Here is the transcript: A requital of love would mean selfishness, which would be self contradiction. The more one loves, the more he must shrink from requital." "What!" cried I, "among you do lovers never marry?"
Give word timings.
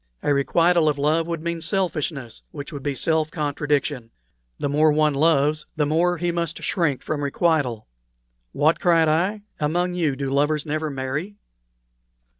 A 0.23 0.33
requital 0.33 0.89
of 0.89 0.97
love 0.97 1.27
would 1.27 1.43
mean 1.43 1.61
selfishness, 1.61 2.41
which 2.49 2.73
would 2.73 2.81
be 2.81 2.95
self 2.95 3.29
contradiction. 3.29 4.09
The 4.57 4.67
more 4.67 4.91
one 4.91 5.13
loves, 5.13 5.67
the 5.75 5.85
more 5.85 6.17
he 6.17 6.31
must 6.31 6.63
shrink 6.63 7.03
from 7.03 7.23
requital." 7.23 7.85
"What!" 8.51 8.79
cried 8.79 9.07
I, 9.09 9.41
"among 9.59 9.93
you 9.93 10.15
do 10.15 10.31
lovers 10.31 10.65
never 10.65 10.89
marry?" 10.89 11.35